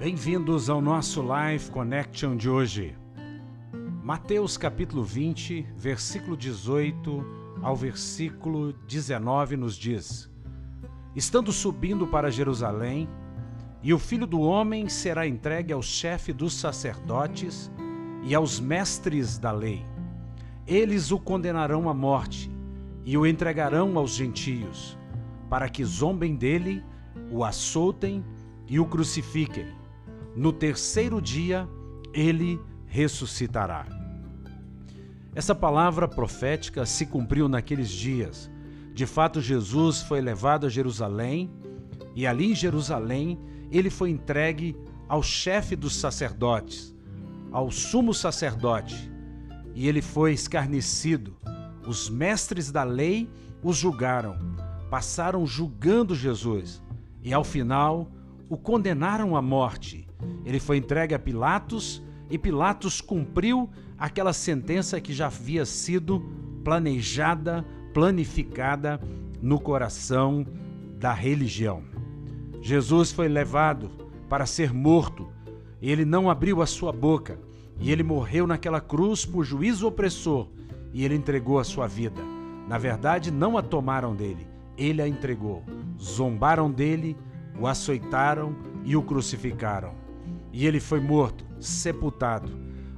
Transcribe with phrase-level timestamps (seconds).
[0.00, 2.96] Bem-vindos ao nosso Live Connection de hoje.
[4.02, 7.22] Mateus capítulo 20, versículo 18
[7.60, 10.30] ao versículo 19 nos diz:
[11.14, 13.10] Estando subindo para Jerusalém,
[13.82, 17.70] e o filho do homem será entregue ao chefe dos sacerdotes
[18.22, 19.84] e aos mestres da lei.
[20.66, 22.50] Eles o condenarão à morte
[23.04, 24.96] e o entregarão aos gentios,
[25.50, 26.82] para que zombem dele,
[27.30, 28.24] o açoutem
[28.66, 29.78] e o crucifiquem
[30.40, 31.68] no terceiro dia
[32.14, 33.84] ele ressuscitará.
[35.34, 38.50] Essa palavra profética se cumpriu naqueles dias.
[38.94, 41.50] De fato, Jesus foi levado a Jerusalém
[42.16, 43.38] e ali em Jerusalém
[43.70, 44.74] ele foi entregue
[45.06, 46.96] ao chefe dos sacerdotes,
[47.52, 49.12] ao sumo sacerdote,
[49.74, 51.36] e ele foi escarnecido.
[51.86, 53.28] Os mestres da lei
[53.62, 54.38] o julgaram,
[54.88, 56.82] passaram julgando Jesus
[57.22, 58.10] e ao final
[58.50, 60.10] o condenaram à morte
[60.44, 66.20] ele foi entregue a Pilatos e Pilatos cumpriu aquela sentença que já havia sido
[66.64, 69.00] planejada, planificada
[69.40, 70.46] no coração
[70.98, 71.82] da religião.
[72.60, 73.90] Jesus foi levado
[74.28, 75.28] para ser morto.
[75.80, 77.38] Ele não abriu a sua boca
[77.78, 80.48] e ele morreu naquela cruz por juízo opressor
[80.92, 82.20] e ele entregou a sua vida.
[82.68, 85.64] Na verdade, não a tomaram dele, ele a entregou.
[85.98, 87.16] Zombaram dele,
[87.60, 89.94] o açoitaram e o crucificaram.
[90.52, 92.50] E ele foi morto, sepultado.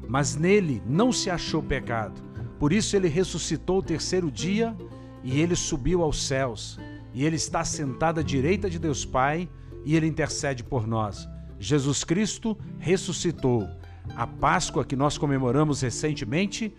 [0.09, 2.23] Mas nele não se achou pecado.
[2.59, 4.77] Por isso ele ressuscitou o terceiro dia
[5.25, 6.79] e ele subiu aos céus.
[7.13, 9.49] E ele está sentado à direita de Deus Pai
[9.85, 11.29] e ele intercede por nós.
[11.59, 13.69] Jesus Cristo ressuscitou.
[14.17, 16.73] A Páscoa que nós comemoramos recentemente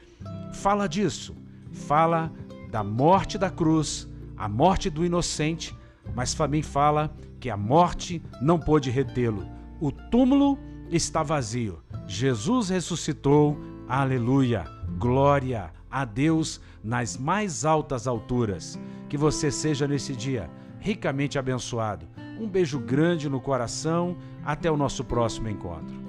[0.54, 1.36] fala disso.
[1.72, 2.32] Fala
[2.72, 5.76] da morte da cruz, a morte do inocente,
[6.16, 9.54] mas também fala que a morte não pôde retê-lo
[9.84, 10.58] o túmulo
[10.90, 11.84] está vazio.
[12.08, 13.58] Jesus ressuscitou.
[13.86, 14.64] Aleluia!
[14.98, 18.80] Glória a Deus nas mais altas alturas.
[19.10, 20.50] Que você seja nesse dia
[20.80, 22.08] ricamente abençoado.
[22.40, 24.16] Um beijo grande no coração.
[24.46, 26.02] Até o nosso próximo encontro.